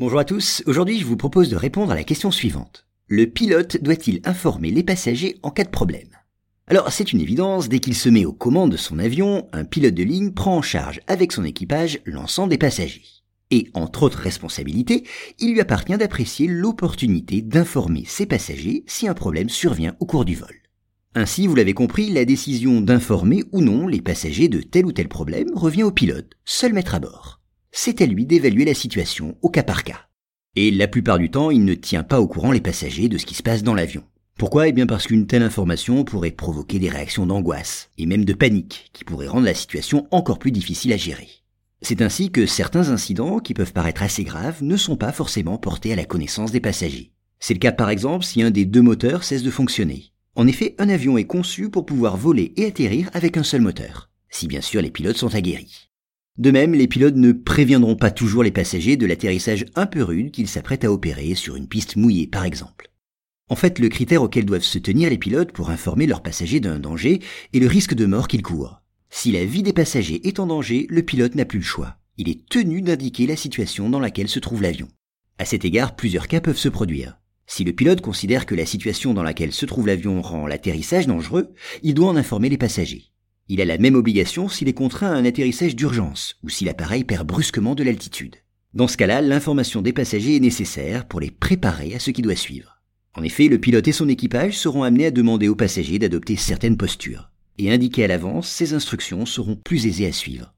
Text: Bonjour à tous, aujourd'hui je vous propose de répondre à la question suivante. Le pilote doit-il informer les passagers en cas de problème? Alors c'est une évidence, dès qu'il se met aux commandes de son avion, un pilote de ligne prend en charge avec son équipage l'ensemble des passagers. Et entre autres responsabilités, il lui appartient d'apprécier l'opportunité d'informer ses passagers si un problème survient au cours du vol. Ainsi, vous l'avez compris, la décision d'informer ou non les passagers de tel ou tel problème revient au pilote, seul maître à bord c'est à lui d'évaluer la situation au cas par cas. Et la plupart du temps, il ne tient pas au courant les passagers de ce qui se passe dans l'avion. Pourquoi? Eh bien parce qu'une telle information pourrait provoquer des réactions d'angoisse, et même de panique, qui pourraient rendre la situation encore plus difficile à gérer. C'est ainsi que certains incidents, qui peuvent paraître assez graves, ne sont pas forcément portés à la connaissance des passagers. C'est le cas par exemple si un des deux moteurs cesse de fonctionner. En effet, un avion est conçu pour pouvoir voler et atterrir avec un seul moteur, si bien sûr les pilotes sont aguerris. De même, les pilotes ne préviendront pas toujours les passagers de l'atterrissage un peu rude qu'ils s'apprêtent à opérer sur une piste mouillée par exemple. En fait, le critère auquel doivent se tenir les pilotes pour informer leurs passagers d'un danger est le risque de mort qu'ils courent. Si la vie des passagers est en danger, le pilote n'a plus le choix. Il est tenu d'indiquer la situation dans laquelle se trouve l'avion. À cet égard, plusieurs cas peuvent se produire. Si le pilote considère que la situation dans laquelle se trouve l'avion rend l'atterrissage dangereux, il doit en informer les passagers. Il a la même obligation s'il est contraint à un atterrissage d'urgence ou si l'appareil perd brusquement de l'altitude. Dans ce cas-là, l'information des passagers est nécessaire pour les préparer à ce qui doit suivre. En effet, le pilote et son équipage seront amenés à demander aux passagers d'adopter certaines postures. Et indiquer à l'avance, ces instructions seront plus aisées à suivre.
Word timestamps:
Bonjour 0.00 0.18
à 0.18 0.24
tous, 0.24 0.62
aujourd'hui 0.64 0.98
je 0.98 1.04
vous 1.04 1.18
propose 1.18 1.50
de 1.50 1.56
répondre 1.56 1.92
à 1.92 1.94
la 1.94 2.04
question 2.04 2.30
suivante. 2.30 2.86
Le 3.06 3.26
pilote 3.26 3.76
doit-il 3.82 4.22
informer 4.24 4.70
les 4.70 4.82
passagers 4.82 5.36
en 5.42 5.50
cas 5.50 5.64
de 5.64 5.68
problème? 5.68 6.08
Alors 6.68 6.90
c'est 6.90 7.12
une 7.12 7.20
évidence, 7.20 7.68
dès 7.68 7.80
qu'il 7.80 7.94
se 7.94 8.08
met 8.08 8.24
aux 8.24 8.32
commandes 8.32 8.72
de 8.72 8.78
son 8.78 8.98
avion, 8.98 9.46
un 9.52 9.64
pilote 9.64 9.92
de 9.92 10.02
ligne 10.02 10.32
prend 10.32 10.56
en 10.56 10.62
charge 10.62 11.02
avec 11.06 11.32
son 11.32 11.44
équipage 11.44 12.00
l'ensemble 12.06 12.48
des 12.48 12.56
passagers. 12.56 13.04
Et 13.50 13.68
entre 13.74 14.04
autres 14.04 14.20
responsabilités, 14.20 15.04
il 15.38 15.52
lui 15.52 15.60
appartient 15.60 15.98
d'apprécier 15.98 16.46
l'opportunité 16.46 17.42
d'informer 17.42 18.04
ses 18.06 18.24
passagers 18.24 18.84
si 18.86 19.06
un 19.06 19.12
problème 19.12 19.50
survient 19.50 19.96
au 20.00 20.06
cours 20.06 20.24
du 20.24 20.34
vol. 20.34 20.62
Ainsi, 21.14 21.46
vous 21.46 21.56
l'avez 21.56 21.74
compris, 21.74 22.08
la 22.08 22.24
décision 22.24 22.80
d'informer 22.80 23.44
ou 23.52 23.60
non 23.60 23.86
les 23.86 24.00
passagers 24.00 24.48
de 24.48 24.62
tel 24.62 24.86
ou 24.86 24.92
tel 24.92 25.08
problème 25.08 25.50
revient 25.52 25.82
au 25.82 25.92
pilote, 25.92 26.32
seul 26.46 26.72
maître 26.72 26.94
à 26.94 27.00
bord 27.00 27.39
c'est 27.72 28.02
à 28.02 28.06
lui 28.06 28.26
d'évaluer 28.26 28.64
la 28.64 28.74
situation 28.74 29.36
au 29.42 29.50
cas 29.50 29.62
par 29.62 29.84
cas. 29.84 30.08
Et 30.56 30.70
la 30.70 30.88
plupart 30.88 31.18
du 31.18 31.30
temps, 31.30 31.50
il 31.50 31.64
ne 31.64 31.74
tient 31.74 32.02
pas 32.02 32.20
au 32.20 32.26
courant 32.26 32.52
les 32.52 32.60
passagers 32.60 33.08
de 33.08 33.18
ce 33.18 33.26
qui 33.26 33.34
se 33.34 33.42
passe 33.42 33.62
dans 33.62 33.74
l'avion. 33.74 34.02
Pourquoi? 34.36 34.68
Eh 34.68 34.72
bien 34.72 34.86
parce 34.86 35.06
qu'une 35.06 35.26
telle 35.26 35.42
information 35.42 36.02
pourrait 36.02 36.30
provoquer 36.30 36.78
des 36.78 36.88
réactions 36.88 37.26
d'angoisse, 37.26 37.90
et 37.98 38.06
même 38.06 38.24
de 38.24 38.32
panique, 38.32 38.90
qui 38.92 39.04
pourraient 39.04 39.28
rendre 39.28 39.44
la 39.44 39.54
situation 39.54 40.08
encore 40.10 40.38
plus 40.38 40.50
difficile 40.50 40.92
à 40.92 40.96
gérer. 40.96 41.28
C'est 41.82 42.02
ainsi 42.02 42.30
que 42.30 42.46
certains 42.46 42.90
incidents, 42.90 43.38
qui 43.38 43.54
peuvent 43.54 43.72
paraître 43.72 44.02
assez 44.02 44.24
graves, 44.24 44.62
ne 44.62 44.76
sont 44.76 44.96
pas 44.96 45.12
forcément 45.12 45.58
portés 45.58 45.92
à 45.92 45.96
la 45.96 46.04
connaissance 46.04 46.52
des 46.52 46.60
passagers. 46.60 47.12
C'est 47.38 47.54
le 47.54 47.60
cas 47.60 47.72
par 47.72 47.90
exemple 47.90 48.24
si 48.24 48.42
un 48.42 48.50
des 48.50 48.64
deux 48.64 48.82
moteurs 48.82 49.24
cesse 49.24 49.42
de 49.42 49.50
fonctionner. 49.50 50.12
En 50.34 50.46
effet, 50.46 50.74
un 50.78 50.88
avion 50.88 51.18
est 51.18 51.24
conçu 51.24 51.70
pour 51.70 51.86
pouvoir 51.86 52.16
voler 52.16 52.52
et 52.56 52.66
atterrir 52.66 53.10
avec 53.12 53.36
un 53.36 53.42
seul 53.42 53.60
moteur, 53.60 54.10
si 54.30 54.46
bien 54.46 54.60
sûr 54.60 54.82
les 54.82 54.90
pilotes 54.90 55.16
sont 55.16 55.34
aguerris. 55.34 55.89
De 56.40 56.50
même, 56.50 56.72
les 56.72 56.88
pilotes 56.88 57.16
ne 57.16 57.32
préviendront 57.32 57.96
pas 57.96 58.10
toujours 58.10 58.42
les 58.42 58.50
passagers 58.50 58.96
de 58.96 59.04
l'atterrissage 59.04 59.66
un 59.74 59.84
peu 59.84 60.02
rude 60.02 60.30
qu'ils 60.30 60.48
s'apprêtent 60.48 60.86
à 60.86 60.90
opérer 60.90 61.34
sur 61.34 61.54
une 61.54 61.68
piste 61.68 61.96
mouillée 61.96 62.26
par 62.26 62.46
exemple. 62.46 62.90
En 63.50 63.56
fait, 63.56 63.78
le 63.78 63.90
critère 63.90 64.22
auquel 64.22 64.46
doivent 64.46 64.62
se 64.62 64.78
tenir 64.78 65.10
les 65.10 65.18
pilotes 65.18 65.52
pour 65.52 65.68
informer 65.68 66.06
leurs 66.06 66.22
passagers 66.22 66.60
d'un 66.60 66.78
danger 66.78 67.20
est 67.52 67.58
le 67.58 67.66
risque 67.66 67.92
de 67.92 68.06
mort 68.06 68.26
qu'ils 68.26 68.40
courent. 68.40 68.80
Si 69.10 69.32
la 69.32 69.44
vie 69.44 69.62
des 69.62 69.74
passagers 69.74 70.26
est 70.26 70.40
en 70.40 70.46
danger, 70.46 70.86
le 70.88 71.02
pilote 71.02 71.34
n'a 71.34 71.44
plus 71.44 71.58
le 71.58 71.64
choix. 71.64 71.98
Il 72.16 72.30
est 72.30 72.48
tenu 72.48 72.80
d'indiquer 72.80 73.26
la 73.26 73.36
situation 73.36 73.90
dans 73.90 74.00
laquelle 74.00 74.28
se 74.28 74.38
trouve 74.38 74.62
l'avion. 74.62 74.88
À 75.36 75.44
cet 75.44 75.66
égard, 75.66 75.94
plusieurs 75.94 76.26
cas 76.26 76.40
peuvent 76.40 76.56
se 76.56 76.70
produire. 76.70 77.18
Si 77.46 77.64
le 77.64 77.74
pilote 77.74 78.00
considère 78.00 78.46
que 78.46 78.54
la 78.54 78.64
situation 78.64 79.12
dans 79.12 79.22
laquelle 79.22 79.52
se 79.52 79.66
trouve 79.66 79.88
l'avion 79.88 80.22
rend 80.22 80.46
l'atterrissage 80.46 81.06
dangereux, 81.06 81.52
il 81.82 81.92
doit 81.92 82.08
en 82.08 82.16
informer 82.16 82.48
les 82.48 82.56
passagers. 82.56 83.09
Il 83.52 83.60
a 83.60 83.64
la 83.64 83.78
même 83.78 83.96
obligation 83.96 84.48
s'il 84.48 84.68
est 84.68 84.74
contraint 84.74 85.10
à 85.10 85.16
un 85.16 85.24
atterrissage 85.24 85.74
d'urgence 85.74 86.36
ou 86.44 86.48
si 86.48 86.64
l'appareil 86.64 87.02
perd 87.02 87.26
brusquement 87.26 87.74
de 87.74 87.82
l'altitude. 87.82 88.36
Dans 88.74 88.86
ce 88.86 88.96
cas-là, 88.96 89.20
l'information 89.22 89.82
des 89.82 89.92
passagers 89.92 90.36
est 90.36 90.40
nécessaire 90.40 91.08
pour 91.08 91.18
les 91.18 91.32
préparer 91.32 91.92
à 91.92 91.98
ce 91.98 92.12
qui 92.12 92.22
doit 92.22 92.36
suivre. 92.36 92.80
En 93.12 93.24
effet, 93.24 93.48
le 93.48 93.58
pilote 93.58 93.88
et 93.88 93.92
son 93.92 94.08
équipage 94.08 94.56
seront 94.56 94.84
amenés 94.84 95.06
à 95.06 95.10
demander 95.10 95.48
aux 95.48 95.56
passagers 95.56 95.98
d'adopter 95.98 96.36
certaines 96.36 96.76
postures. 96.76 97.32
Et 97.58 97.72
indiquer 97.72 98.04
à 98.04 98.06
l'avance, 98.06 98.48
ces 98.48 98.72
instructions 98.72 99.26
seront 99.26 99.56
plus 99.56 99.84
aisées 99.88 100.06
à 100.06 100.12
suivre. 100.12 100.54